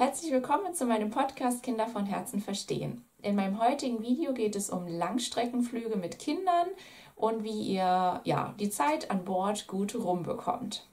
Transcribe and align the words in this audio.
Herzlich 0.00 0.32
willkommen 0.32 0.72
zu 0.72 0.86
meinem 0.86 1.10
Podcast 1.10 1.62
Kinder 1.62 1.86
von 1.86 2.06
Herzen 2.06 2.40
verstehen. 2.40 3.04
In 3.20 3.36
meinem 3.36 3.62
heutigen 3.62 4.02
Video 4.02 4.32
geht 4.32 4.56
es 4.56 4.70
um 4.70 4.86
Langstreckenflüge 4.88 5.96
mit 5.96 6.18
Kindern 6.18 6.68
und 7.16 7.44
wie 7.44 7.74
ihr 7.74 8.22
ja, 8.24 8.54
die 8.58 8.70
Zeit 8.70 9.10
an 9.10 9.26
Bord 9.26 9.66
gut 9.66 9.94
rumbekommt. 9.94 10.88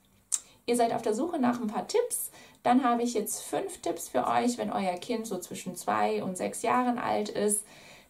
Ihr 0.66 0.76
seid 0.76 0.92
auf 0.92 1.00
der 1.00 1.14
Suche 1.14 1.38
nach 1.38 1.58
ein 1.58 1.68
paar 1.68 1.88
Tipps. 1.88 2.30
Dann 2.62 2.84
habe 2.84 3.02
ich 3.02 3.14
jetzt 3.14 3.40
fünf 3.40 3.80
Tipps 3.80 4.10
für 4.10 4.26
euch, 4.26 4.58
wenn 4.58 4.70
euer 4.70 4.98
Kind 4.98 5.26
so 5.26 5.38
zwischen 5.38 5.74
zwei 5.74 6.22
und 6.22 6.36
sechs 6.36 6.60
Jahren 6.60 6.98
alt 6.98 7.30
ist. 7.30 7.64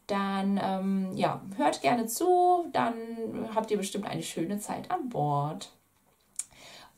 Dann 0.08 0.58
ähm, 0.60 1.12
ja, 1.14 1.40
hört 1.58 1.80
gerne 1.80 2.06
zu, 2.06 2.66
dann 2.72 2.96
habt 3.54 3.70
ihr 3.70 3.78
bestimmt 3.78 4.08
eine 4.08 4.24
schöne 4.24 4.58
Zeit 4.58 4.90
an 4.90 5.08
Bord. 5.10 5.70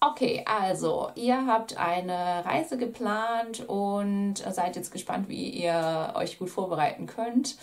Okay, 0.03 0.43
also 0.47 1.11
ihr 1.15 1.47
habt 1.47 1.77
eine 1.77 2.43
Reise 2.47 2.79
geplant 2.79 3.69
und 3.69 4.37
seid 4.37 4.75
jetzt 4.77 4.93
gespannt, 4.93 5.29
wie 5.29 5.51
ihr 5.51 6.15
euch 6.15 6.39
gut 6.39 6.49
vorbereiten 6.49 7.05
könnt. 7.05 7.57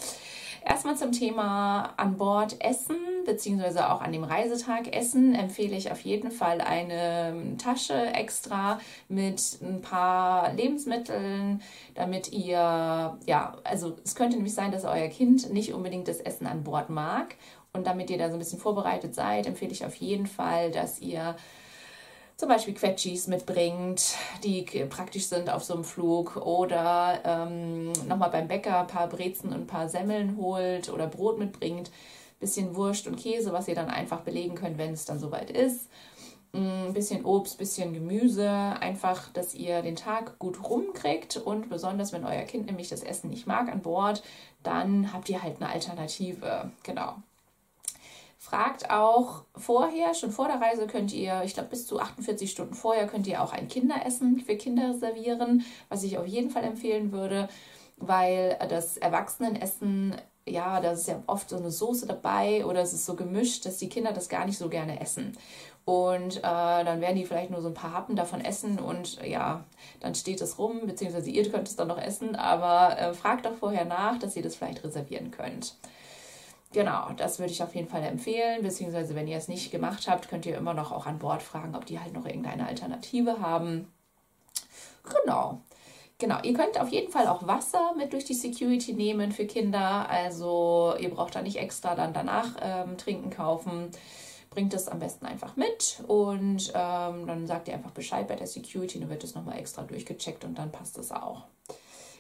Erstmal 0.64 0.96
zum 0.96 1.12
Thema 1.12 1.94
an 1.98 2.18
Bord 2.18 2.64
Essen, 2.64 2.98
beziehungsweise 3.26 3.92
auch 3.92 4.02
an 4.02 4.12
dem 4.12 4.24
Reisetag 4.24 4.96
Essen, 4.96 5.34
empfehle 5.34 5.76
ich 5.76 5.92
auf 5.92 6.02
jeden 6.02 6.30
Fall 6.30 6.62
eine 6.62 7.56
Tasche 7.58 7.96
extra 8.14 8.80
mit 9.08 9.58
ein 9.64 9.82
paar 9.82 10.54
Lebensmitteln, 10.54 11.64
damit 11.96 12.32
ihr, 12.34 13.18
ja, 13.26 13.58
also 13.64 13.98
es 14.04 14.14
könnte 14.14 14.36
nämlich 14.36 14.54
sein, 14.54 14.72
dass 14.72 14.86
euer 14.86 15.08
Kind 15.08 15.52
nicht 15.52 15.74
unbedingt 15.74 16.08
das 16.08 16.20
Essen 16.20 16.46
an 16.46 16.64
Bord 16.64 16.92
mag. 16.92 17.36
Und 17.74 17.88
damit 17.88 18.12
ihr 18.12 18.20
da 18.20 18.28
so 18.28 18.34
ein 18.34 18.40
bisschen 18.40 18.60
vorbereitet 18.60 19.16
seid, 19.16 19.48
empfehle 19.48 19.72
ich 19.72 19.86
auf 19.86 19.96
jeden 19.96 20.28
Fall, 20.28 20.70
dass 20.70 21.00
ihr 21.00 21.36
zum 22.38 22.50
Beispiel 22.50 22.76
Quetschis 22.76 23.26
mitbringt, 23.28 24.16
die 24.44 24.62
praktisch 24.90 25.26
sind 25.26 25.50
auf 25.50 25.64
so 25.64 25.74
einem 25.74 25.84
Flug 25.84 26.38
oder 26.38 27.20
ähm, 27.26 27.92
nochmal 28.08 28.30
beim 28.30 28.48
Bäcker 28.48 28.82
ein 28.82 28.88
paar 28.88 29.10
Brezen 29.10 29.50
und 29.50 29.62
ein 29.62 29.68
paar 29.68 29.90
Semmeln 29.90 30.38
holt 30.38 30.90
oder 30.90 31.08
Brot 31.08 31.40
mitbringt, 31.40 31.90
bisschen 32.40 32.76
Wurst 32.76 33.08
und 33.08 33.18
Käse, 33.18 33.52
was 33.54 33.68
ihr 33.68 33.74
dann 33.74 33.90
einfach 33.90 34.22
belegen 34.22 34.54
könnt, 34.54 34.78
wenn 34.78 34.94
es 34.94 35.06
dann 35.06 35.20
soweit 35.20 35.50
ist. 35.50 35.90
Ein 36.54 36.90
mm, 36.90 36.94
bisschen 36.94 37.26
Obst, 37.26 37.58
bisschen 37.58 37.94
Gemüse, 37.94 38.50
einfach, 38.50 39.34
dass 39.34 39.56
ihr 39.56 39.82
den 39.82 39.96
Tag 39.96 40.38
gut 40.38 40.64
rumkriegt 40.64 41.38
und 41.38 41.70
besonders 41.70 42.14
wenn 42.14 42.24
euer 42.24 42.44
Kind 42.44 42.68
nämlich 42.68 42.90
das 42.90 43.02
Essen 43.02 43.32
nicht 43.32 43.48
mag 43.48 43.68
an 43.68 43.82
Bord, 43.82 44.22
dann 44.62 45.12
habt 45.12 45.28
ihr 45.30 45.42
halt 45.42 45.58
eine 45.60 45.70
Alternative. 45.72 46.72
Genau. 46.84 47.16
Fragt 48.50 48.90
auch 48.90 49.44
vorher, 49.58 50.14
schon 50.14 50.32
vor 50.32 50.48
der 50.48 50.62
Reise 50.62 50.88
könnt 50.88 51.12
ihr, 51.12 51.42
ich 51.44 51.54
glaube 51.54 51.68
bis 51.68 51.86
zu 51.86 52.00
48 52.00 52.50
Stunden 52.50 52.76
vorher 52.76 53.06
könnt 53.06 53.28
ihr 53.28 53.44
auch 53.44 53.52
ein 53.52 53.68
Kinderessen 53.68 54.40
für 54.40 54.56
Kinder 54.56 54.92
reservieren, 54.92 55.66
was 55.90 56.04
ich 56.04 56.18
auf 56.18 56.26
jeden 56.26 56.50
Fall 56.50 56.64
empfehlen 56.64 57.12
würde, 57.12 57.50
weil 57.98 58.58
das 58.70 58.96
Erwachsenenessen, 58.96 60.16
ja, 60.48 60.80
da 60.80 60.92
ist 60.94 61.10
ja 61.10 61.22
oft 61.28 61.50
so 61.50 61.58
eine 61.58 61.72
Soße 61.72 62.08
dabei 62.08 62.66
oder 62.66 62.80
es 62.80 62.94
ist 62.94 63.06
so 63.06 63.16
gemischt, 63.18 63.66
dass 63.66 63.80
die 63.80 63.90
Kinder 63.90 64.14
das 64.14 64.30
gar 64.30 64.46
nicht 64.46 64.58
so 64.58 64.70
gerne 64.70 65.02
essen. 65.02 65.38
Und 65.84 66.38
äh, 66.38 66.42
dann 66.42 67.02
werden 67.02 67.18
die 67.18 67.26
vielleicht 67.26 67.52
nur 67.52 67.62
so 67.62 67.68
ein 67.68 67.74
paar 67.74 67.92
Happen 67.92 68.16
davon 68.16 68.40
essen 68.40 68.80
und 68.80 69.22
ja, 69.26 69.66
dann 70.00 70.16
steht 70.16 70.40
es 70.40 70.58
rum, 70.58 70.84
beziehungsweise 70.86 71.30
ihr 71.30 71.52
könnt 71.52 71.68
es 71.68 71.76
dann 71.76 71.90
noch 71.90 72.02
essen, 72.02 72.38
aber 72.38 72.98
äh, 72.98 73.14
fragt 73.14 73.46
doch 73.46 73.56
vorher 73.56 73.84
nach, 73.84 74.18
dass 74.20 74.38
ihr 74.38 74.44
das 74.44 74.56
vielleicht 74.56 74.86
reservieren 74.86 75.32
könnt. 75.32 75.76
Genau, 76.74 77.12
das 77.16 77.40
würde 77.40 77.52
ich 77.52 77.64
auf 77.64 77.76
jeden 77.76 77.88
Fall 77.88 78.04
empfehlen. 78.04 78.62
Beziehungsweise, 78.62 79.16
wenn 79.16 79.28
ihr 79.28 79.38
es 79.38 79.48
nicht 79.48 79.72
gemacht 79.72 80.08
habt, 80.08 80.28
könnt 80.28 80.46
ihr 80.46 80.58
immer 80.58 80.74
noch 80.74 80.92
auch 80.92 81.06
an 81.06 81.20
Bord 81.20 81.42
fragen, 81.42 81.76
ob 81.76 81.86
die 81.86 82.00
halt 82.00 82.14
noch 82.14 82.26
irgendeine 82.26 82.68
Alternative 82.68 83.40
haben. 83.40 83.92
Genau. 85.04 85.62
Genau, 86.20 86.40
ihr 86.42 86.54
könnt 86.54 86.80
auf 86.82 86.90
jeden 86.90 87.12
Fall 87.12 87.28
auch 87.28 87.46
Wasser 87.46 87.94
mit 87.96 88.12
durch 88.12 88.26
die 88.26 88.34
Security 88.34 88.94
nehmen 88.94 89.32
für 89.32 89.46
Kinder. 89.46 90.10
Also 90.10 90.96
ihr 91.00 91.12
braucht 91.12 91.36
da 91.36 91.42
nicht 91.44 91.58
extra 91.58 91.94
dann 91.94 92.14
danach 92.14 92.56
ähm, 92.60 92.98
Trinken 92.98 93.30
kaufen. 93.30 93.92
Bringt 94.50 94.74
es 94.74 94.88
am 94.88 94.98
besten 94.98 95.28
einfach 95.28 95.56
mit 95.56 96.02
und 96.08 96.72
ähm, 96.74 97.28
dann 97.28 97.46
sagt 97.46 97.68
ihr 97.68 97.76
einfach 97.76 97.92
Bescheid 97.92 98.28
bei 98.28 98.36
der 98.36 98.48
Security, 98.48 99.00
dann 99.00 99.10
wird 99.10 99.24
es 99.24 99.36
nochmal 99.36 99.60
extra 99.60 99.84
durchgecheckt 99.84 100.44
und 100.44 100.58
dann 100.58 100.72
passt 100.72 100.98
es 100.98 101.12
auch. 101.12 101.44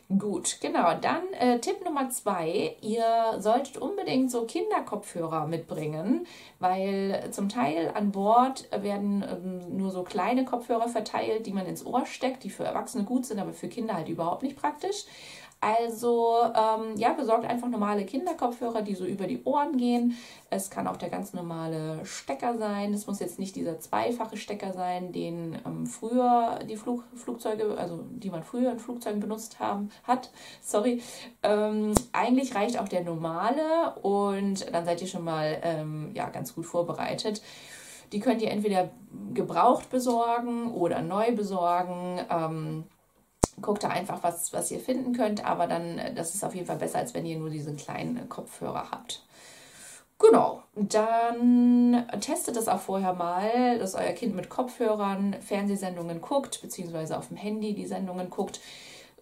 Gut, 0.09 0.59
genau. 0.62 0.94
Dann 1.01 1.34
äh, 1.34 1.59
Tipp 1.59 1.84
Nummer 1.84 2.09
zwei. 2.09 2.78
Ihr 2.81 3.35
solltet 3.40 3.78
unbedingt 3.78 4.31
so 4.31 4.45
Kinderkopfhörer 4.45 5.47
mitbringen, 5.47 6.25
weil 6.59 7.28
zum 7.31 7.50
Teil 7.50 7.91
an 7.94 8.13
Bord 8.13 8.69
werden 8.72 9.22
ähm, 9.29 9.78
nur 9.78 9.91
so 9.91 10.03
kleine 10.03 10.46
Kopfhörer 10.46 10.88
verteilt, 10.88 11.46
die 11.46 11.51
man 11.51 11.66
ins 11.66 11.85
Ohr 11.85 12.06
steckt, 12.06 12.46
die 12.46 12.50
für 12.50 12.63
Erwachsene 12.63 13.03
gut 13.03 13.25
sind, 13.25 13.40
aber 13.40 13.51
für 13.51 13.67
Kinder 13.67 13.96
halt 13.96 14.07
überhaupt 14.07 14.44
nicht 14.44 14.56
praktisch. 14.56 15.03
Also 15.59 16.35
ähm, 16.44 16.97
ja, 16.97 17.13
besorgt 17.13 17.45
einfach 17.45 17.68
normale 17.68 18.06
Kinderkopfhörer, 18.06 18.84
die 18.84 18.94
so 18.94 19.06
über 19.06 19.25
die 19.25 19.44
Ohren 19.44 19.78
gehen. 19.78 20.16
Es 20.51 20.69
kann 20.69 20.88
auch 20.88 20.97
der 20.97 21.09
ganz 21.09 21.34
normale 21.34 22.06
Stecker 22.06 22.57
sein. 22.57 22.94
Es 22.94 23.07
muss 23.07 23.19
jetzt 23.19 23.40
nicht 23.40 23.56
dieser 23.56 23.79
zweifache 23.79 24.38
Stecker 24.38 24.72
sein, 24.73 25.12
den 25.12 25.57
ähm, 25.66 25.88
früher 25.88 26.59
die 26.69 26.75
Flug 26.75 27.03
Flugzeuge, 27.16 27.75
also 27.78 28.03
die 28.12 28.29
man 28.29 28.44
früher 28.44 28.72
in 28.72 28.79
Flugzeugen 28.79 29.19
benutzt 29.19 29.59
haben, 29.59 29.90
hat. 30.03 30.29
Sorry. 30.62 31.01
Ähm, 31.41 31.94
eigentlich 32.13 32.53
reicht 32.53 32.79
auch 32.79 32.88
der 32.88 33.03
normale 33.03 33.96
und 34.03 34.72
dann 34.72 34.85
seid 34.85 35.01
ihr 35.01 35.07
schon 35.07 35.23
mal 35.23 35.59
ähm, 35.63 36.12
ja, 36.13 36.29
ganz 36.29 36.53
gut 36.53 36.67
vorbereitet. 36.67 37.41
Die 38.12 38.19
könnt 38.19 38.41
ihr 38.41 38.51
entweder 38.51 38.91
gebraucht 39.34 39.90
besorgen 39.90 40.72
oder 40.72 41.01
neu 41.01 41.35
besorgen. 41.35 42.19
Guckt 43.62 43.84
da 43.84 43.90
einfach, 43.90 44.23
was, 44.23 44.53
was 44.53 44.69
ihr 44.72 44.79
finden 44.79 45.13
könnt, 45.13 45.45
aber 45.45 45.68
dann, 45.68 45.97
äh, 45.97 46.13
das 46.13 46.35
ist 46.35 46.44
auf 46.44 46.56
jeden 46.56 46.68
Fall 46.68 46.78
besser, 46.78 47.00
als 47.00 47.13
wenn 47.13 47.25
ihr 47.25 47.38
nur 47.38 47.50
diesen 47.50 47.78
kleinen 47.78 48.18
äh, 48.18 48.25
Kopfhörer 48.28 48.91
habt. 48.91 49.23
Genau, 50.19 50.63
dann 50.73 52.07
testet 52.22 52.57
es 52.57 52.67
auch 52.67 52.79
vorher 52.79 53.13
mal, 53.13 53.78
dass 53.78 53.94
euer 53.94 54.13
Kind 54.13 54.35
mit 54.35 54.50
Kopfhörern 54.50 55.35
Fernsehsendungen 55.41 56.22
guckt, 56.22 56.59
beziehungsweise 56.62 57.17
auf 57.17 57.28
dem 57.28 57.38
Handy 57.38 57.75
die 57.75 57.85
Sendungen 57.85 58.31
guckt 58.31 58.59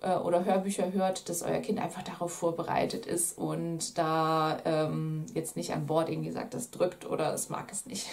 äh, 0.02 0.16
oder 0.16 0.46
Hörbücher 0.46 0.94
hört, 0.94 1.28
dass 1.28 1.44
euer 1.44 1.60
Kind 1.60 1.80
einfach 1.80 2.04
darauf 2.04 2.32
vorbereitet 2.32 3.06
ist 3.06 3.38
und 3.38 3.98
da 3.98 4.58
ähm, 4.64 5.26
jetzt 5.34 5.58
nicht 5.58 5.74
an 5.74 5.86
Bord 5.86 6.10
irgendwie 6.10 6.32
sagt, 6.32 6.54
das 6.54 6.72
drückt 6.72 7.06
oder 7.06 7.34
es 7.34 7.50
mag 7.50 7.72
es 7.72 7.86
nicht. 7.86 8.08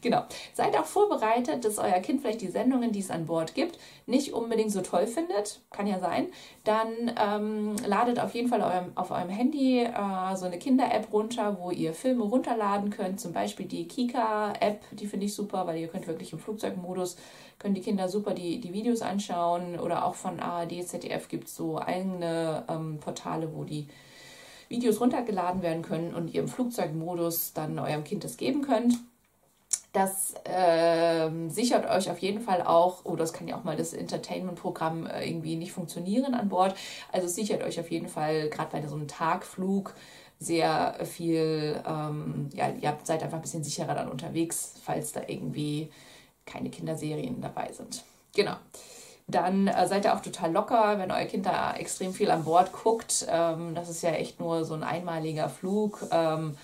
Genau. 0.00 0.24
Seid 0.54 0.76
auch 0.76 0.84
vorbereitet, 0.84 1.64
dass 1.64 1.78
euer 1.78 2.00
Kind 2.00 2.20
vielleicht 2.20 2.40
die 2.40 2.48
Sendungen, 2.48 2.92
die 2.92 3.00
es 3.00 3.10
an 3.10 3.26
Bord 3.26 3.54
gibt, 3.54 3.78
nicht 4.06 4.32
unbedingt 4.32 4.72
so 4.72 4.80
toll 4.80 5.06
findet. 5.06 5.60
Kann 5.70 5.86
ja 5.86 5.98
sein. 5.98 6.28
Dann 6.64 7.12
ähm, 7.20 7.76
ladet 7.86 8.20
auf 8.20 8.34
jeden 8.34 8.48
Fall 8.48 8.60
eurem, 8.60 8.92
auf 8.94 9.10
eurem 9.10 9.28
Handy 9.28 9.80
äh, 9.80 10.36
so 10.36 10.46
eine 10.46 10.58
Kinder-App 10.58 11.12
runter, 11.12 11.58
wo 11.60 11.70
ihr 11.70 11.94
Filme 11.94 12.24
runterladen 12.24 12.90
könnt. 12.90 13.20
Zum 13.20 13.32
Beispiel 13.32 13.66
die 13.66 13.86
Kika-App, 13.86 14.82
die 14.92 15.06
finde 15.06 15.26
ich 15.26 15.34
super, 15.34 15.66
weil 15.66 15.78
ihr 15.78 15.88
könnt 15.88 16.06
wirklich 16.06 16.32
im 16.32 16.38
Flugzeugmodus, 16.38 17.16
können 17.58 17.74
die 17.74 17.80
Kinder 17.80 18.08
super 18.08 18.34
die, 18.34 18.60
die 18.60 18.72
Videos 18.72 19.02
anschauen. 19.02 19.78
Oder 19.78 20.04
auch 20.04 20.14
von 20.14 20.40
ARD, 20.40 20.86
ZDF 20.86 21.28
gibt 21.28 21.48
es 21.48 21.56
so 21.56 21.78
eigene 21.78 22.64
ähm, 22.68 22.98
Portale, 23.00 23.54
wo 23.54 23.64
die 23.64 23.88
Videos 24.68 25.00
runtergeladen 25.00 25.62
werden 25.62 25.82
können 25.82 26.14
und 26.14 26.34
ihr 26.34 26.42
im 26.42 26.48
Flugzeugmodus 26.48 27.52
dann 27.54 27.78
eurem 27.78 28.04
Kind 28.04 28.24
das 28.24 28.36
geben 28.36 28.62
könnt. 28.62 28.94
Das 29.98 30.34
äh, 30.44 31.28
sichert 31.48 31.90
euch 31.90 32.08
auf 32.08 32.20
jeden 32.20 32.40
Fall 32.40 32.62
auch, 32.62 33.04
oder 33.04 33.22
oh, 33.22 33.24
es 33.24 33.32
kann 33.32 33.48
ja 33.48 33.56
auch 33.56 33.64
mal 33.64 33.74
das 33.74 33.92
Entertainment-Programm 33.92 35.06
äh, 35.06 35.28
irgendwie 35.28 35.56
nicht 35.56 35.72
funktionieren 35.72 36.34
an 36.34 36.48
Bord. 36.48 36.76
Also 37.10 37.26
sichert 37.26 37.64
euch 37.64 37.80
auf 37.80 37.90
jeden 37.90 38.06
Fall, 38.06 38.48
gerade 38.48 38.70
bei 38.70 38.86
so 38.86 38.94
einem 38.94 39.08
Tagflug, 39.08 39.94
sehr 40.38 40.94
viel, 41.04 41.82
ähm, 41.84 42.48
ja, 42.54 42.68
ihr 42.68 42.96
seid 43.02 43.24
einfach 43.24 43.38
ein 43.38 43.42
bisschen 43.42 43.64
sicherer 43.64 43.96
dann 43.96 44.08
unterwegs, 44.08 44.74
falls 44.84 45.10
da 45.10 45.22
irgendwie 45.26 45.90
keine 46.46 46.70
Kinderserien 46.70 47.40
dabei 47.40 47.72
sind. 47.72 48.04
Genau. 48.36 48.54
Dann 49.26 49.66
äh, 49.66 49.88
seid 49.88 50.04
ihr 50.04 50.14
auch 50.14 50.20
total 50.20 50.52
locker, 50.52 50.96
wenn 51.00 51.10
euer 51.10 51.24
Kind 51.24 51.44
da 51.44 51.74
extrem 51.74 52.12
viel 52.12 52.30
an 52.30 52.44
Bord 52.44 52.70
guckt. 52.72 53.26
Ähm, 53.28 53.74
das 53.74 53.88
ist 53.88 54.02
ja 54.02 54.10
echt 54.10 54.38
nur 54.38 54.64
so 54.64 54.74
ein 54.74 54.84
einmaliger 54.84 55.48
Flug. 55.48 56.06
Ähm, 56.12 56.56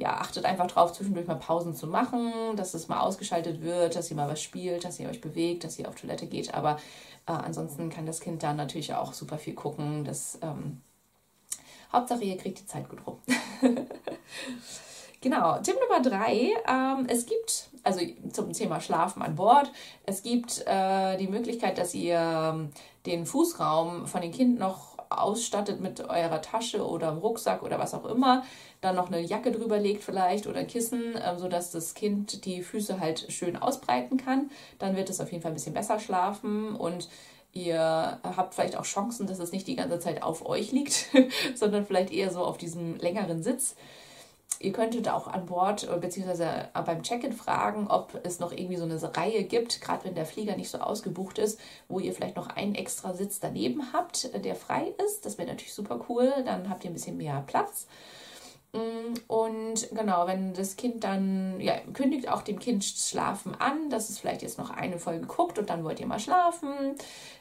ja, 0.00 0.16
achtet 0.16 0.46
einfach 0.46 0.66
drauf, 0.66 0.92
zwischendurch 0.92 1.26
mal 1.26 1.34
Pausen 1.34 1.74
zu 1.74 1.86
machen, 1.86 2.32
dass 2.56 2.72
es 2.72 2.88
mal 2.88 3.00
ausgeschaltet 3.00 3.60
wird, 3.60 3.94
dass 3.94 4.10
ihr 4.10 4.16
mal 4.16 4.30
was 4.30 4.42
spielt, 4.42 4.84
dass 4.84 4.98
ihr 4.98 5.08
euch 5.08 5.20
bewegt, 5.20 5.62
dass 5.62 5.78
ihr 5.78 5.88
auf 5.88 5.94
Toilette 5.94 6.26
geht. 6.26 6.54
Aber 6.54 6.76
äh, 7.26 7.32
ansonsten 7.32 7.90
kann 7.90 8.06
das 8.06 8.20
Kind 8.20 8.42
dann 8.42 8.56
natürlich 8.56 8.94
auch 8.94 9.12
super 9.12 9.36
viel 9.36 9.54
gucken. 9.54 10.04
Das, 10.04 10.38
ähm, 10.40 10.80
Hauptsache, 11.92 12.24
ihr 12.24 12.38
kriegt 12.38 12.60
die 12.60 12.66
Zeit 12.66 12.88
gut 12.88 13.00
rum. 13.06 13.18
genau, 15.20 15.58
Tipp 15.58 15.76
Nummer 15.82 16.02
drei. 16.02 16.54
Ähm, 16.66 17.06
es 17.08 17.26
gibt, 17.26 17.68
also 17.82 18.00
zum 18.32 18.52
Thema 18.54 18.80
Schlafen 18.80 19.20
an 19.20 19.36
Bord, 19.36 19.70
es 20.06 20.22
gibt 20.22 20.64
äh, 20.66 21.18
die 21.18 21.28
Möglichkeit, 21.28 21.76
dass 21.76 21.94
ihr 21.94 22.18
ähm, 22.18 22.70
den 23.04 23.26
Fußraum 23.26 24.06
von 24.06 24.22
den 24.22 24.32
Kindern 24.32 24.68
noch 24.68 24.99
ausstattet 25.10 25.80
mit 25.80 26.00
eurer 26.00 26.40
Tasche 26.40 26.86
oder 26.86 27.10
Rucksack 27.10 27.62
oder 27.62 27.78
was 27.78 27.94
auch 27.94 28.04
immer, 28.04 28.44
dann 28.80 28.96
noch 28.96 29.08
eine 29.08 29.20
Jacke 29.20 29.52
drüber 29.52 29.78
legt 29.78 30.02
vielleicht 30.02 30.46
oder 30.46 30.60
ein 30.60 30.66
Kissen, 30.66 31.16
äh, 31.16 31.38
sodass 31.38 31.70
das 31.70 31.94
Kind 31.94 32.44
die 32.44 32.62
Füße 32.62 33.00
halt 33.00 33.26
schön 33.30 33.56
ausbreiten 33.56 34.16
kann. 34.16 34.50
Dann 34.78 34.96
wird 34.96 35.10
es 35.10 35.20
auf 35.20 35.30
jeden 35.30 35.42
Fall 35.42 35.52
ein 35.52 35.54
bisschen 35.54 35.74
besser 35.74 35.98
schlafen 35.98 36.74
und 36.76 37.08
Ihr 37.52 38.20
habt 38.22 38.54
vielleicht 38.54 38.76
auch 38.76 38.84
Chancen, 38.84 39.26
dass 39.26 39.40
es 39.40 39.50
nicht 39.50 39.66
die 39.66 39.74
ganze 39.74 39.98
Zeit 39.98 40.22
auf 40.22 40.46
euch 40.46 40.70
liegt, 40.70 41.08
sondern 41.56 41.84
vielleicht 41.84 42.12
eher 42.12 42.30
so 42.30 42.44
auf 42.44 42.58
diesem 42.58 42.96
längeren 42.96 43.42
Sitz. 43.42 43.74
Ihr 44.62 44.72
könntet 44.72 45.08
auch 45.08 45.26
an 45.26 45.46
Bord 45.46 45.88
äh, 45.88 45.96
bzw. 45.96 46.44
beim 46.84 47.02
Check-in 47.02 47.32
fragen, 47.32 47.86
ob 47.88 48.20
es 48.24 48.40
noch 48.40 48.52
irgendwie 48.52 48.76
so 48.76 48.84
eine 48.84 49.16
Reihe 49.16 49.44
gibt, 49.44 49.80
gerade 49.80 50.04
wenn 50.04 50.14
der 50.14 50.26
Flieger 50.26 50.54
nicht 50.54 50.68
so 50.68 50.78
ausgebucht 50.78 51.38
ist, 51.38 51.58
wo 51.88 51.98
ihr 51.98 52.12
vielleicht 52.12 52.36
noch 52.36 52.48
einen 52.48 52.74
extra 52.74 53.14
Sitz 53.14 53.40
daneben 53.40 53.94
habt, 53.94 54.30
der 54.44 54.54
frei 54.54 54.92
ist. 55.06 55.24
Das 55.24 55.38
wäre 55.38 55.48
natürlich 55.48 55.72
super 55.72 56.04
cool. 56.10 56.30
Dann 56.44 56.68
habt 56.68 56.84
ihr 56.84 56.90
ein 56.90 56.92
bisschen 56.92 57.16
mehr 57.16 57.42
Platz. 57.46 57.86
Mm, 58.74 59.14
und 59.28 59.88
genau, 59.92 60.26
wenn 60.26 60.52
das 60.52 60.76
Kind 60.76 61.04
dann, 61.04 61.58
ja, 61.58 61.78
kündigt 61.94 62.28
auch 62.28 62.42
dem 62.42 62.58
Kind 62.58 62.84
Schlafen 62.84 63.54
an, 63.54 63.88
dass 63.88 64.10
es 64.10 64.18
vielleicht 64.18 64.42
jetzt 64.42 64.58
noch 64.58 64.68
eine 64.68 64.98
Folge 64.98 65.26
guckt 65.26 65.58
und 65.58 65.70
dann 65.70 65.84
wollt 65.84 66.00
ihr 66.00 66.06
mal 66.06 66.20
schlafen. 66.20 66.96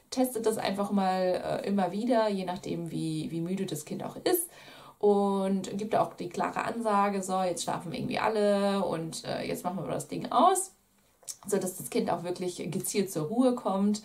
Testet 0.10 0.46
das 0.46 0.58
einfach 0.58 0.92
mal 0.92 1.62
äh, 1.64 1.68
immer 1.68 1.92
wieder, 1.92 2.30
je 2.30 2.46
nachdem, 2.46 2.92
wie, 2.92 3.30
wie 3.30 3.42
müde 3.42 3.66
das 3.66 3.84
Kind 3.84 4.06
auch 4.06 4.16
ist 4.24 4.50
und 5.00 5.78
gibt 5.78 5.96
auch 5.96 6.14
die 6.14 6.30
klare 6.30 6.64
Ansage, 6.66 7.24
so, 7.24 7.42
jetzt 7.42 7.64
schlafen 7.64 7.94
irgendwie 7.94 8.20
alle 8.20 8.84
und 8.84 9.26
äh, 9.26 9.48
jetzt 9.48 9.64
machen 9.64 9.84
wir 9.84 9.92
das 9.92 10.10
Ding 10.10 10.32
aus, 10.32 10.74
sodass 11.48 11.78
das 11.78 11.90
Kind 11.90 12.10
auch 12.12 12.24
wirklich 12.24 12.58
gezielt 12.70 13.12
zur 13.12 13.28
Ruhe 13.28 13.56
kommt 13.56 14.04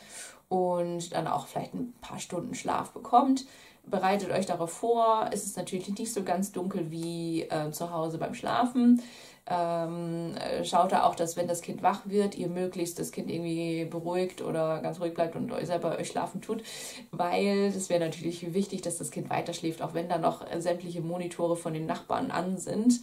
und 0.48 1.12
dann 1.12 1.26
auch 1.26 1.46
vielleicht 1.46 1.74
ein 1.74 1.92
paar 2.00 2.20
Stunden 2.20 2.54
Schlaf 2.54 2.92
bekommt. 2.92 3.44
Bereitet 3.86 4.30
euch 4.30 4.46
darauf 4.46 4.70
vor. 4.70 5.28
Es 5.30 5.44
ist 5.44 5.58
natürlich 5.58 5.88
nicht 5.98 6.12
so 6.12 6.22
ganz 6.22 6.52
dunkel 6.52 6.90
wie 6.90 7.42
äh, 7.42 7.70
zu 7.70 7.90
Hause 7.90 8.16
beim 8.16 8.34
Schlafen. 8.34 9.02
Ähm, 9.46 10.34
schaut 10.62 10.92
da 10.92 11.04
auch, 11.04 11.14
dass 11.14 11.36
wenn 11.36 11.46
das 11.46 11.60
Kind 11.60 11.82
wach 11.82 12.00
wird, 12.06 12.34
ihr 12.34 12.48
möglichst 12.48 12.98
das 12.98 13.12
Kind 13.12 13.30
irgendwie 13.30 13.84
beruhigt 13.84 14.40
oder 14.40 14.80
ganz 14.80 15.00
ruhig 15.00 15.12
bleibt 15.12 15.36
und 15.36 15.52
euch 15.52 15.66
selber 15.66 15.98
euch 15.98 16.08
schlafen 16.08 16.40
tut, 16.40 16.62
weil 17.10 17.66
es 17.66 17.90
wäre 17.90 18.00
natürlich 18.00 18.54
wichtig, 18.54 18.80
dass 18.80 18.96
das 18.96 19.10
Kind 19.10 19.28
weiter 19.28 19.52
schläft, 19.52 19.82
auch 19.82 19.92
wenn 19.92 20.08
da 20.08 20.16
noch 20.16 20.46
sämtliche 20.58 21.02
Monitore 21.02 21.56
von 21.56 21.74
den 21.74 21.84
Nachbarn 21.84 22.30
an 22.30 22.56
sind. 22.56 23.00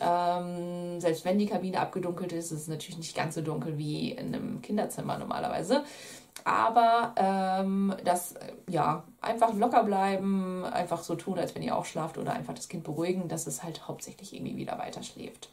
Ähm, 0.00 1.00
selbst 1.00 1.24
wenn 1.24 1.38
die 1.38 1.46
Kabine 1.46 1.80
abgedunkelt 1.80 2.32
ist, 2.32 2.50
ist 2.50 2.62
es 2.62 2.68
natürlich 2.68 2.98
nicht 2.98 3.14
ganz 3.14 3.34
so 3.34 3.42
dunkel 3.42 3.78
wie 3.78 4.12
in 4.12 4.34
einem 4.34 4.62
Kinderzimmer 4.62 5.18
normalerweise. 5.18 5.84
Aber 6.44 7.14
ähm, 7.16 7.94
das, 8.04 8.34
ja, 8.68 9.04
einfach 9.20 9.54
locker 9.54 9.84
bleiben, 9.84 10.64
einfach 10.64 11.02
so 11.02 11.14
tun, 11.14 11.38
als 11.38 11.54
wenn 11.54 11.62
ihr 11.62 11.76
auch 11.76 11.84
schlaft 11.84 12.18
oder 12.18 12.32
einfach 12.32 12.54
das 12.54 12.68
Kind 12.68 12.84
beruhigen, 12.84 13.28
dass 13.28 13.46
es 13.46 13.62
halt 13.62 13.86
hauptsächlich 13.86 14.34
irgendwie 14.34 14.56
wieder 14.56 14.78
weiter 14.78 15.02
schläft. 15.02 15.50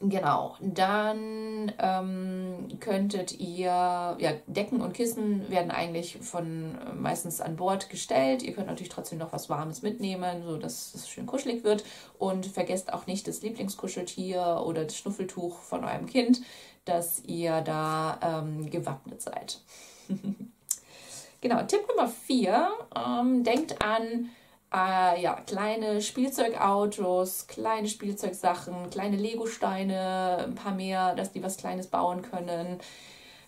Genau, 0.00 0.54
dann 0.60 1.72
ähm, 1.80 2.68
könntet 2.78 3.40
ihr, 3.40 3.66
ja, 3.66 4.32
Decken 4.46 4.80
und 4.80 4.92
Kissen 4.92 5.50
werden 5.50 5.72
eigentlich 5.72 6.18
von 6.20 6.78
äh, 6.78 6.92
meistens 6.94 7.40
an 7.40 7.56
Bord 7.56 7.90
gestellt. 7.90 8.44
Ihr 8.44 8.52
könnt 8.52 8.68
natürlich 8.68 8.90
trotzdem 8.92 9.18
noch 9.18 9.32
was 9.32 9.50
Warmes 9.50 9.82
mitnehmen, 9.82 10.44
so 10.44 10.56
dass 10.56 10.94
es 10.94 11.08
schön 11.08 11.26
kuschelig 11.26 11.64
wird. 11.64 11.82
Und 12.16 12.46
vergesst 12.46 12.92
auch 12.92 13.08
nicht 13.08 13.26
das 13.26 13.42
Lieblingskuscheltier 13.42 14.62
oder 14.64 14.84
das 14.84 14.96
Schnuffeltuch 14.96 15.58
von 15.58 15.84
eurem 15.84 16.06
Kind, 16.06 16.42
dass 16.84 17.24
ihr 17.24 17.60
da 17.62 18.20
ähm, 18.22 18.70
gewappnet 18.70 19.20
seid. 19.20 19.60
genau, 21.40 21.62
Tipp 21.64 21.80
Nummer 21.88 22.08
vier, 22.08 22.70
ähm, 22.94 23.42
denkt 23.42 23.82
an 23.82 24.30
äh, 24.72 25.20
ja, 25.20 25.40
kleine 25.46 26.02
Spielzeugautos, 26.02 27.46
kleine 27.46 27.88
Spielzeugsachen, 27.88 28.90
kleine 28.90 29.16
Legosteine, 29.16 30.44
ein 30.46 30.54
paar 30.54 30.74
mehr, 30.74 31.14
dass 31.14 31.32
die 31.32 31.42
was 31.42 31.56
Kleines 31.56 31.86
bauen 31.86 32.22
können, 32.22 32.78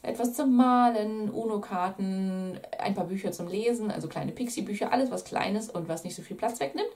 etwas 0.03 0.33
zum 0.33 0.57
Malen, 0.57 1.29
UNO-Karten, 1.31 2.59
ein 2.79 2.95
paar 2.95 3.05
Bücher 3.05 3.33
zum 3.33 3.49
Lesen, 3.49 3.91
also 3.91 4.09
kleine 4.09 4.33
Pixie-Bücher, 4.33 4.93
alles 4.93 5.11
was 5.11 5.25
Kleines 5.25 5.69
und 5.69 5.89
was 5.89 6.05
nicht 6.05 6.17
so 6.17 6.23
viel 6.23 6.37
Platz 6.37 6.59
wegnimmt. 6.59 6.89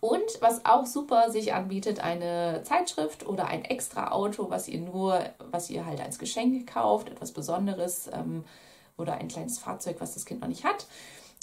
Und 0.00 0.40
was 0.40 0.64
auch 0.64 0.86
super 0.86 1.30
sich 1.30 1.52
anbietet, 1.52 2.00
eine 2.02 2.62
Zeitschrift 2.64 3.26
oder 3.26 3.46
ein 3.48 3.64
extra 3.64 4.12
Auto, 4.12 4.48
was 4.48 4.66
ihr 4.66 4.80
nur, 4.80 5.20
was 5.50 5.68
ihr 5.68 5.84
halt 5.84 6.00
als 6.00 6.18
Geschenk 6.18 6.70
kauft, 6.72 7.10
etwas 7.10 7.32
Besonderes 7.32 8.10
ähm, 8.12 8.44
oder 8.96 9.14
ein 9.14 9.28
kleines 9.28 9.58
Fahrzeug, 9.58 9.96
was 10.00 10.14
das 10.14 10.24
Kind 10.24 10.40
noch 10.40 10.48
nicht 10.48 10.64
hat. 10.64 10.86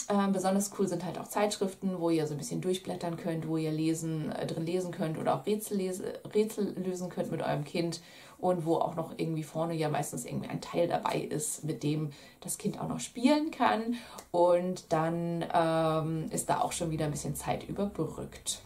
Ähm, 0.10 0.32
besonders 0.32 0.72
cool 0.78 0.88
sind 0.88 1.04
halt 1.04 1.18
auch 1.18 1.28
Zeitschriften, 1.28 2.00
wo 2.00 2.10
ihr 2.10 2.26
so 2.28 2.34
ein 2.34 2.38
bisschen 2.38 2.62
durchblättern 2.62 3.18
könnt, 3.18 3.48
wo 3.48 3.58
ihr 3.58 3.72
lesen, 3.72 4.32
äh, 4.32 4.48
drin 4.48 4.66
lesen 4.66 4.92
könnt 4.92 5.18
oder 5.18 5.36
auch 5.36 5.46
Rätsel, 5.46 5.78
lese, 5.78 6.14
Rätsel 6.34 6.76
lösen 6.82 7.10
könnt 7.10 7.30
mit 7.30 7.42
eurem 7.42 7.66
Kind 7.66 8.02
und 8.38 8.66
wo 8.66 8.76
auch 8.76 8.96
noch 8.96 9.12
irgendwie 9.18 9.44
vorne 9.44 9.74
ja 9.74 9.90
meistens 9.90 10.26
irgendwie 10.26 10.48
ein 10.48 10.62
Teil 10.62 10.88
dabei 10.88 11.20
ist, 11.20 11.66
mit 11.66 11.84
dem 11.84 12.12
das 12.40 12.58
Kind 12.58 12.80
auch 12.80 12.88
noch 12.88 13.02
spielen 13.02 13.52
kann. 13.52 13.96
Und 14.32 14.94
dann 14.94 15.44
ähm, 15.54 16.30
ist 16.32 16.50
da 16.50 16.62
auch 16.62 16.72
schon 16.72 16.92
wieder 16.92 17.06
ein 17.06 17.12
bisschen 17.12 17.36
Zeit 17.36 17.68
überbrückt. 17.68 18.62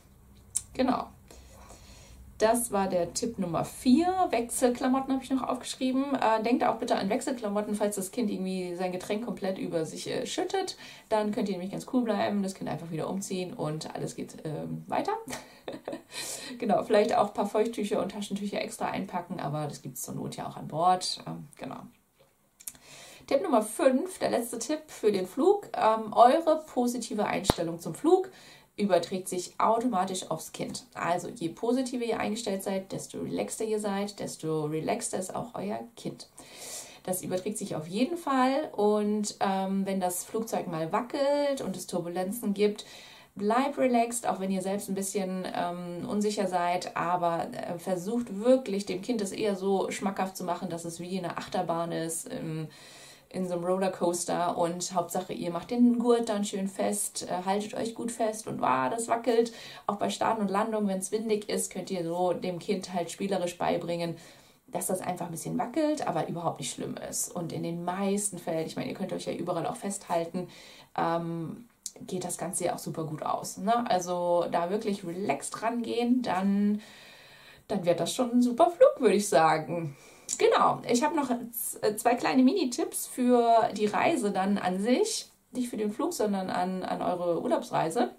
Genau. 0.73 1.07
Das 2.41 2.71
war 2.71 2.87
der 2.87 3.13
Tipp 3.13 3.37
Nummer 3.37 3.63
4. 3.63 4.07
Wechselklamotten 4.31 5.13
habe 5.13 5.23
ich 5.23 5.29
noch 5.29 5.43
aufgeschrieben. 5.43 6.15
Äh, 6.15 6.41
denkt 6.41 6.63
auch 6.63 6.77
bitte 6.77 6.95
an 6.95 7.07
Wechselklamotten, 7.07 7.75
falls 7.75 7.97
das 7.97 8.09
Kind 8.09 8.31
irgendwie 8.31 8.73
sein 8.75 8.91
Getränk 8.91 9.25
komplett 9.25 9.59
über 9.59 9.85
sich 9.85 10.09
äh, 10.09 10.25
schüttet. 10.25 10.75
Dann 11.09 11.31
könnt 11.31 11.49
ihr 11.49 11.53
nämlich 11.53 11.69
ganz 11.69 11.85
cool 11.93 12.01
bleiben, 12.01 12.41
das 12.41 12.55
Kind 12.55 12.67
einfach 12.67 12.89
wieder 12.89 13.11
umziehen 13.11 13.53
und 13.53 13.93
alles 13.93 14.15
geht 14.15 14.37
ähm, 14.43 14.83
weiter. 14.87 15.11
genau, 16.57 16.81
vielleicht 16.81 17.15
auch 17.15 17.27
ein 17.27 17.33
paar 17.35 17.45
Feuchttücher 17.45 18.01
und 18.01 18.11
Taschentücher 18.11 18.59
extra 18.59 18.87
einpacken, 18.87 19.39
aber 19.39 19.67
das 19.67 19.83
gibt 19.83 19.97
es 19.97 20.01
zur 20.01 20.15
Not 20.15 20.35
ja 20.35 20.47
auch 20.47 20.57
an 20.57 20.67
Bord. 20.67 21.23
Ähm, 21.27 21.47
genau. 21.57 21.81
Tipp 23.27 23.43
Nummer 23.43 23.61
5, 23.61 24.17
der 24.17 24.31
letzte 24.31 24.57
Tipp 24.57 24.81
für 24.87 25.11
den 25.11 25.27
Flug. 25.27 25.67
Ähm, 25.77 26.11
eure 26.11 26.63
positive 26.65 27.23
Einstellung 27.23 27.79
zum 27.79 27.93
Flug 27.93 28.31
überträgt 28.81 29.27
sich 29.29 29.53
automatisch 29.59 30.29
aufs 30.29 30.51
Kind. 30.51 30.85
Also 30.93 31.29
je 31.29 31.49
positiver 31.49 32.03
ihr 32.03 32.19
eingestellt 32.19 32.63
seid, 32.63 32.91
desto 32.91 33.19
relaxter 33.19 33.65
ihr 33.65 33.79
seid, 33.79 34.19
desto 34.19 34.65
relaxter 34.65 35.19
ist 35.19 35.35
auch 35.35 35.53
euer 35.53 35.79
Kind. 35.95 36.27
Das 37.03 37.23
überträgt 37.23 37.57
sich 37.57 37.75
auf 37.75 37.87
jeden 37.87 38.17
Fall 38.17 38.69
und 38.75 39.35
ähm, 39.39 39.85
wenn 39.85 39.99
das 39.99 40.23
Flugzeug 40.23 40.67
mal 40.67 40.91
wackelt 40.91 41.61
und 41.61 41.75
es 41.75 41.87
Turbulenzen 41.87 42.53
gibt, 42.53 42.85
bleibt 43.35 43.77
relaxed, 43.77 44.27
auch 44.27 44.39
wenn 44.39 44.51
ihr 44.51 44.61
selbst 44.61 44.89
ein 44.89 44.95
bisschen 44.95 45.47
ähm, 45.53 46.07
unsicher 46.07 46.47
seid, 46.47 46.95
aber 46.95 47.47
äh, 47.53 47.79
versucht 47.79 48.39
wirklich 48.39 48.85
dem 48.85 49.01
Kind 49.01 49.21
das 49.21 49.31
eher 49.31 49.55
so 49.55 49.89
schmackhaft 49.89 50.37
zu 50.37 50.43
machen, 50.43 50.69
dass 50.69 50.85
es 50.85 50.99
wie 50.99 51.17
eine 51.17 51.37
Achterbahn 51.37 51.91
ist. 51.91 52.29
Ähm, 52.31 52.67
in 53.33 53.47
so 53.47 53.55
einem 53.55 53.63
Rollercoaster 53.63 54.57
und 54.57 54.93
Hauptsache 54.93 55.33
ihr 55.33 55.51
macht 55.51 55.71
den 55.71 55.99
Gurt 55.99 56.29
dann 56.29 56.43
schön 56.43 56.67
fest, 56.67 57.27
äh, 57.29 57.45
haltet 57.45 57.73
euch 57.73 57.95
gut 57.95 58.11
fest 58.11 58.47
und 58.47 58.61
wow, 58.61 58.89
das 58.89 59.07
wackelt. 59.07 59.53
Auch 59.87 59.95
bei 59.95 60.09
Start 60.09 60.39
und 60.39 60.49
Landung, 60.49 60.87
wenn 60.87 60.99
es 60.99 61.11
windig 61.11 61.49
ist, 61.49 61.71
könnt 61.71 61.91
ihr 61.91 62.03
so 62.03 62.33
dem 62.33 62.59
Kind 62.59 62.93
halt 62.93 63.11
spielerisch 63.11 63.57
beibringen, 63.57 64.17
dass 64.67 64.87
das 64.87 65.01
einfach 65.01 65.25
ein 65.25 65.31
bisschen 65.31 65.57
wackelt, 65.57 66.07
aber 66.07 66.27
überhaupt 66.27 66.59
nicht 66.59 66.73
schlimm 66.73 66.95
ist. 67.09 67.29
Und 67.29 67.51
in 67.53 67.63
den 67.63 67.83
meisten 67.83 68.37
Fällen, 68.37 68.67
ich 68.67 68.75
meine, 68.75 68.89
ihr 68.89 68.95
könnt 68.95 69.13
euch 69.13 69.25
ja 69.25 69.33
überall 69.33 69.65
auch 69.65 69.75
festhalten, 69.75 70.47
ähm, 70.97 71.65
geht 72.07 72.23
das 72.23 72.37
Ganze 72.37 72.65
ja 72.65 72.75
auch 72.75 72.79
super 72.79 73.03
gut 73.03 73.23
aus. 73.23 73.57
Ne? 73.57 73.89
Also 73.89 74.45
da 74.51 74.69
wirklich 74.69 75.05
relaxed 75.05 75.61
rangehen, 75.61 76.21
dann, 76.21 76.81
dann 77.67 77.85
wird 77.85 77.99
das 77.99 78.13
schon 78.13 78.31
ein 78.31 78.41
super 78.41 78.71
Flug, 78.71 78.99
würde 78.99 79.15
ich 79.15 79.27
sagen. 79.27 79.95
Genau, 80.37 80.81
ich 80.87 81.03
habe 81.03 81.15
noch 81.15 81.29
äh, 81.29 81.95
zwei 81.95 82.15
kleine 82.15 82.43
Mini-Tipps 82.43 83.07
für 83.07 83.69
die 83.73 83.85
Reise 83.85 84.31
dann 84.31 84.57
an 84.57 84.81
sich. 84.81 85.31
Nicht 85.51 85.69
für 85.69 85.77
den 85.77 85.91
Flug, 85.91 86.13
sondern 86.13 86.49
an, 86.49 86.83
an 86.83 87.01
eure 87.01 87.41
Urlaubsreise. 87.41 88.15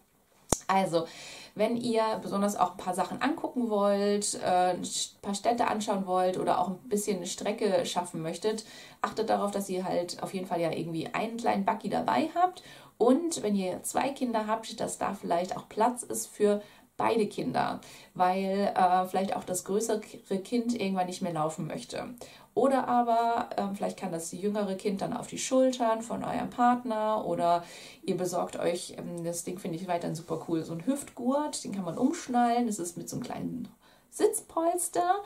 Also, 0.66 1.07
wenn 1.54 1.76
ihr 1.76 2.19
besonders 2.23 2.57
auch 2.57 2.73
ein 2.73 2.76
paar 2.76 2.95
Sachen 2.95 3.21
angucken 3.21 3.69
wollt, 3.69 4.38
äh, 4.42 4.75
ein 4.75 4.83
paar 5.21 5.35
Städte 5.35 5.66
anschauen 5.66 6.07
wollt 6.07 6.38
oder 6.38 6.59
auch 6.59 6.69
ein 6.69 6.78
bisschen 6.88 7.19
eine 7.19 7.26
Strecke 7.26 7.85
schaffen 7.85 8.23
möchtet, 8.23 8.64
achtet 9.02 9.28
darauf, 9.28 9.50
dass 9.50 9.69
ihr 9.69 9.85
halt 9.85 10.23
auf 10.23 10.33
jeden 10.33 10.47
Fall 10.47 10.61
ja 10.61 10.71
irgendwie 10.71 11.09
einen 11.09 11.37
kleinen 11.37 11.64
Buggy 11.64 11.88
dabei 11.88 12.31
habt. 12.35 12.62
Und 12.97 13.42
wenn 13.42 13.57
ihr 13.57 13.83
zwei 13.83 14.11
Kinder 14.11 14.47
habt, 14.47 14.81
dass 14.81 14.99
da 14.99 15.14
vielleicht 15.14 15.57
auch 15.57 15.69
Platz 15.69 16.02
ist 16.02 16.28
für 16.28 16.62
beide 16.97 17.27
Kinder, 17.27 17.81
weil 18.15 18.73
äh, 18.75 19.07
vielleicht 19.07 19.35
auch 19.37 19.45
das 19.45 19.65
größere 19.65 20.01
Kind 20.01 20.79
irgendwann 20.79 21.07
nicht 21.07 21.23
mehr 21.23 21.33
laufen 21.33 21.67
möchte. 21.67 22.15
Oder 22.55 22.87
aber 22.87 23.49
äh, 23.57 23.75
vielleicht 23.75 23.99
kann 23.99 24.13
das 24.13 24.31
jüngere 24.33 24.75
Kind 24.75 25.01
dann 25.01 25.15
auf 25.15 25.27
die 25.27 25.39
Schultern 25.39 26.03
von 26.03 26.23
eurem 26.23 26.51
Partner 26.51 27.25
oder 27.25 27.65
ihr 28.03 28.17
besorgt 28.17 28.59
euch, 28.59 28.95
ähm, 28.99 29.25
das 29.25 29.45
Ding 29.45 29.59
finde 29.59 29.79
ich 29.79 29.89
weiterhin 29.89 30.15
super 30.15 30.45
cool, 30.49 30.63
so 30.63 30.75
ein 30.75 30.85
Hüftgurt, 30.85 31.65
den 31.65 31.73
kann 31.73 31.85
man 31.85 31.97
umschnallen, 31.97 32.67
das 32.67 32.79
ist 32.79 32.99
mit 32.99 33.09
so 33.09 33.17
einem 33.17 33.25
kleinen 33.25 33.69
Sitzpolster. 34.11 35.23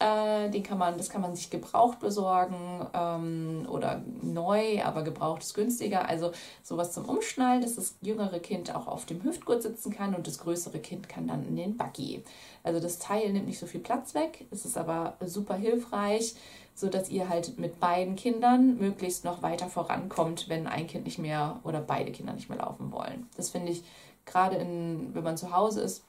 Äh, 0.00 0.50
den 0.50 0.62
kann 0.62 0.78
man, 0.78 0.96
das 0.96 1.10
kann 1.10 1.22
man 1.22 1.34
sich 1.34 1.50
gebraucht 1.50 1.98
besorgen 1.98 2.86
ähm, 2.94 3.66
oder 3.68 4.00
neu, 4.22 4.80
aber 4.84 5.02
gebraucht 5.02 5.42
ist 5.42 5.54
günstiger. 5.54 6.08
Also 6.08 6.30
sowas 6.62 6.92
zum 6.92 7.06
Umschnallen, 7.06 7.62
dass 7.62 7.74
das 7.74 7.96
jüngere 8.00 8.38
Kind 8.38 8.72
auch 8.74 8.86
auf 8.86 9.06
dem 9.06 9.24
Hüftgurt 9.24 9.62
sitzen 9.62 9.92
kann 9.92 10.14
und 10.14 10.28
das 10.28 10.38
größere 10.38 10.78
Kind 10.78 11.08
kann 11.08 11.26
dann 11.26 11.44
in 11.48 11.56
den 11.56 11.76
Buggy. 11.76 12.22
Also 12.62 12.78
das 12.78 13.00
Teil 13.00 13.32
nimmt 13.32 13.46
nicht 13.46 13.58
so 13.58 13.66
viel 13.66 13.80
Platz 13.80 14.14
weg, 14.14 14.46
es 14.52 14.64
ist 14.64 14.78
aber 14.78 15.16
super 15.24 15.54
hilfreich, 15.54 16.36
sodass 16.76 17.10
ihr 17.10 17.28
halt 17.28 17.58
mit 17.58 17.80
beiden 17.80 18.14
Kindern 18.14 18.78
möglichst 18.78 19.24
noch 19.24 19.42
weiter 19.42 19.66
vorankommt, 19.66 20.48
wenn 20.48 20.68
ein 20.68 20.86
Kind 20.86 21.06
nicht 21.06 21.18
mehr 21.18 21.58
oder 21.64 21.80
beide 21.80 22.12
Kinder 22.12 22.34
nicht 22.34 22.48
mehr 22.48 22.58
laufen 22.58 22.92
wollen. 22.92 23.28
Das 23.36 23.50
finde 23.50 23.72
ich 23.72 23.82
gerade 24.28 24.58
wenn 24.58 25.24
man 25.24 25.36
zu 25.36 25.52
Hause 25.52 25.80
ist, 25.80 26.04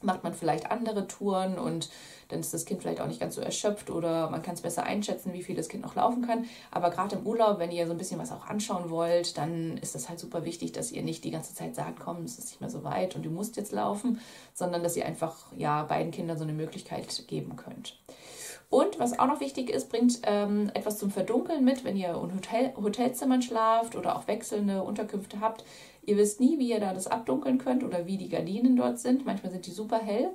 macht 0.00 0.24
man 0.24 0.34
vielleicht 0.34 0.70
andere 0.70 1.06
Touren 1.06 1.58
und 1.58 1.90
dann 2.28 2.40
ist 2.40 2.54
das 2.54 2.64
Kind 2.64 2.80
vielleicht 2.80 3.00
auch 3.00 3.06
nicht 3.06 3.20
ganz 3.20 3.34
so 3.34 3.40
erschöpft 3.40 3.90
oder 3.90 4.30
man 4.30 4.42
kann 4.42 4.54
es 4.54 4.62
besser 4.62 4.84
einschätzen, 4.84 5.32
wie 5.32 5.42
viel 5.42 5.54
das 5.54 5.68
Kind 5.68 5.82
noch 5.82 5.94
laufen 5.94 6.26
kann. 6.26 6.46
Aber 6.70 6.90
gerade 6.90 7.16
im 7.16 7.26
Urlaub, 7.26 7.58
wenn 7.58 7.70
ihr 7.70 7.86
so 7.86 7.92
ein 7.92 7.98
bisschen 7.98 8.18
was 8.18 8.32
auch 8.32 8.46
anschauen 8.46 8.90
wollt, 8.90 9.36
dann 9.36 9.76
ist 9.78 9.94
das 9.94 10.08
halt 10.08 10.18
super 10.18 10.44
wichtig, 10.44 10.72
dass 10.72 10.90
ihr 10.90 11.02
nicht 11.02 11.24
die 11.24 11.30
ganze 11.30 11.54
Zeit 11.54 11.74
sagt, 11.74 12.00
komm, 12.00 12.24
es 12.24 12.38
ist 12.38 12.46
nicht 12.46 12.60
mehr 12.60 12.70
so 12.70 12.84
weit 12.84 13.14
und 13.14 13.24
du 13.24 13.30
musst 13.30 13.56
jetzt 13.56 13.72
laufen, 13.72 14.20
sondern 14.54 14.82
dass 14.82 14.96
ihr 14.96 15.06
einfach 15.06 15.36
ja 15.56 15.82
beiden 15.82 16.10
Kindern 16.10 16.38
so 16.38 16.44
eine 16.44 16.54
Möglichkeit 16.54 17.28
geben 17.28 17.56
könnt. 17.56 17.98
Und 18.72 18.98
was 18.98 19.18
auch 19.18 19.26
noch 19.26 19.40
wichtig 19.40 19.68
ist, 19.68 19.90
bringt 19.90 20.20
ähm, 20.22 20.70
etwas 20.72 20.96
zum 20.96 21.10
Verdunkeln 21.10 21.62
mit, 21.62 21.84
wenn 21.84 21.94
ihr 21.94 22.14
in 22.14 22.34
Hotel 22.34 22.72
Hotelzimmern 22.74 23.42
schlaft 23.42 23.96
oder 23.96 24.16
auch 24.16 24.26
wechselnde 24.28 24.82
Unterkünfte 24.82 25.40
habt. 25.40 25.62
Ihr 26.04 26.16
wisst 26.16 26.40
nie, 26.40 26.58
wie 26.58 26.70
ihr 26.70 26.80
da 26.80 26.92
das 26.92 27.06
abdunkeln 27.06 27.58
könnt 27.58 27.84
oder 27.84 28.06
wie 28.06 28.18
die 28.18 28.28
Gardinen 28.28 28.76
dort 28.76 28.98
sind. 28.98 29.24
Manchmal 29.24 29.52
sind 29.52 29.66
die 29.66 29.70
super 29.70 29.98
hell. 29.98 30.30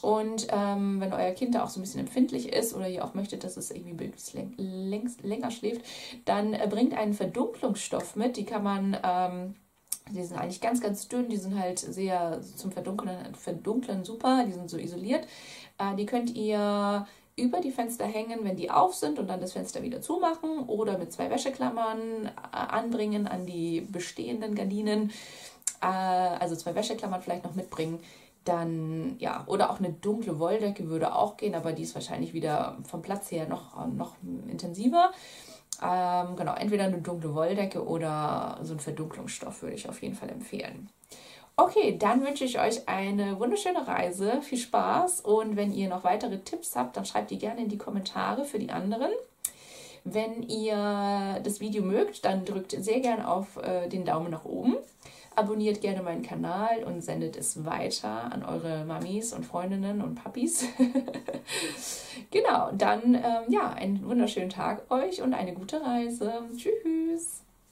Und 0.00 0.48
ähm, 0.50 1.00
wenn 1.00 1.12
euer 1.12 1.30
Kind 1.30 1.54
da 1.54 1.62
auch 1.62 1.68
so 1.68 1.78
ein 1.78 1.82
bisschen 1.82 2.00
empfindlich 2.00 2.52
ist 2.52 2.74
oder 2.74 2.88
ihr 2.88 3.04
auch 3.04 3.14
möchtet, 3.14 3.44
dass 3.44 3.56
es 3.56 3.70
irgendwie 3.70 4.12
längst, 4.56 5.22
länger 5.22 5.50
schläft, 5.50 5.82
dann 6.24 6.54
äh, 6.54 6.66
bringt 6.68 6.94
einen 6.94 7.14
Verdunklungsstoff 7.14 8.16
mit. 8.16 8.36
Die 8.36 8.44
kann 8.44 8.64
man, 8.64 8.96
ähm, 9.04 9.54
die 10.10 10.24
sind 10.24 10.38
eigentlich 10.38 10.60
ganz, 10.60 10.80
ganz 10.80 11.06
dünn, 11.06 11.28
die 11.28 11.36
sind 11.36 11.56
halt 11.56 11.78
sehr 11.78 12.40
zum 12.56 12.72
Verdunklen, 12.72 13.34
Verdunklen 13.36 14.02
super, 14.02 14.44
die 14.44 14.52
sind 14.52 14.68
so 14.68 14.76
isoliert. 14.76 15.26
Äh, 15.78 15.94
die 15.94 16.06
könnt 16.06 16.34
ihr 16.34 17.06
über 17.36 17.60
die 17.60 17.70
Fenster 17.70 18.04
hängen, 18.04 18.40
wenn 18.42 18.56
die 18.56 18.70
auf 18.70 18.94
sind 18.94 19.18
und 19.18 19.28
dann 19.28 19.40
das 19.40 19.52
Fenster 19.52 19.82
wieder 19.82 20.00
zumachen 20.00 20.60
oder 20.66 20.98
mit 20.98 21.12
zwei 21.12 21.30
Wäscheklammern 21.30 22.26
äh, 22.26 22.30
anbringen 22.52 23.26
an 23.26 23.46
die 23.46 23.80
bestehenden 23.80 24.54
Gardinen. 24.54 25.10
Äh, 25.80 25.86
also 25.86 26.56
zwei 26.56 26.74
Wäscheklammern 26.74 27.22
vielleicht 27.22 27.44
noch 27.44 27.54
mitbringen. 27.54 28.00
Dann, 28.44 29.16
ja, 29.18 29.44
oder 29.46 29.70
auch 29.70 29.78
eine 29.78 29.92
dunkle 29.92 30.38
Wolldecke 30.38 30.88
würde 30.88 31.14
auch 31.14 31.36
gehen, 31.36 31.54
aber 31.54 31.72
die 31.72 31.84
ist 31.84 31.94
wahrscheinlich 31.94 32.34
wieder 32.34 32.76
vom 32.82 33.00
Platz 33.00 33.30
her 33.30 33.46
noch, 33.48 33.86
noch 33.86 34.16
intensiver. 34.48 35.12
Ähm, 35.80 36.36
genau, 36.36 36.54
entweder 36.54 36.84
eine 36.84 37.00
dunkle 37.00 37.34
Wolldecke 37.34 37.86
oder 37.86 38.58
so 38.62 38.74
ein 38.74 38.80
Verdunklungsstoff 38.80 39.62
würde 39.62 39.76
ich 39.76 39.88
auf 39.88 40.02
jeden 40.02 40.14
Fall 40.14 40.30
empfehlen. 40.30 40.90
Okay, 41.56 41.96
dann 41.98 42.24
wünsche 42.24 42.44
ich 42.44 42.58
euch 42.58 42.88
eine 42.88 43.38
wunderschöne 43.38 43.86
Reise. 43.86 44.40
Viel 44.42 44.58
Spaß. 44.58 45.20
Und 45.20 45.56
wenn 45.56 45.72
ihr 45.72 45.88
noch 45.88 46.04
weitere 46.04 46.38
Tipps 46.38 46.76
habt, 46.76 46.96
dann 46.96 47.04
schreibt 47.04 47.30
die 47.30 47.38
gerne 47.38 47.60
in 47.60 47.68
die 47.68 47.78
Kommentare 47.78 48.44
für 48.44 48.58
die 48.58 48.70
anderen. 48.70 49.10
Wenn 50.04 50.42
ihr 50.42 51.40
das 51.44 51.60
Video 51.60 51.82
mögt, 51.82 52.24
dann 52.24 52.44
drückt 52.44 52.72
sehr 52.72 53.00
gerne 53.00 53.28
auf 53.28 53.56
äh, 53.58 53.88
den 53.88 54.04
Daumen 54.04 54.30
nach 54.30 54.44
oben. 54.44 54.76
Abonniert 55.34 55.80
gerne 55.80 56.02
meinen 56.02 56.22
Kanal 56.22 56.84
und 56.84 57.02
sendet 57.02 57.36
es 57.36 57.64
weiter 57.64 58.32
an 58.32 58.44
eure 58.44 58.84
Mamis 58.84 59.32
und 59.32 59.46
Freundinnen 59.46 60.02
und 60.02 60.16
Papis. 60.16 60.64
genau, 62.30 62.70
dann 62.72 63.14
ähm, 63.14 63.44
ja, 63.48 63.70
einen 63.70 64.04
wunderschönen 64.06 64.50
Tag 64.50 64.90
euch 64.90 65.22
und 65.22 65.32
eine 65.32 65.54
gute 65.54 65.80
Reise. 65.80 66.32
Tschüss. 66.56 67.42